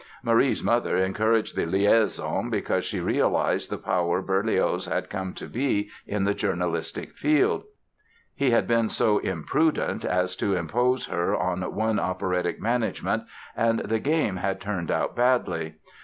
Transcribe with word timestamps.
Marie's 0.23 0.63
mother 0.63 0.97
encouraged 0.97 1.55
the 1.55 1.67
liaison 1.67 2.49
because 2.49 2.83
she 2.83 2.99
realized 2.99 3.69
the 3.69 3.77
power 3.77 4.19
Berlioz 4.19 4.87
had 4.87 5.11
come 5.11 5.31
to 5.35 5.45
be 5.45 5.91
in 6.07 6.23
the 6.23 6.33
journalistic 6.33 7.11
field. 7.15 7.65
He 8.33 8.49
had 8.49 8.67
been 8.67 8.89
so 8.89 9.19
imprudent 9.19 10.03
as 10.03 10.35
to 10.37 10.55
impose 10.55 11.05
her 11.05 11.35
on 11.37 11.61
one 11.75 11.99
operatic 11.99 12.59
management 12.59 13.25
and 13.55 13.77
the 13.81 13.99
game 13.99 14.37
had 14.37 14.59
turned 14.59 14.89
out 14.89 15.15
badly. 15.15 15.75